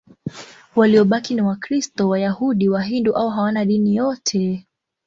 [0.75, 4.67] Waliobaki ni Wakristo, Wayahudi, Wahindu au hawana dini yote.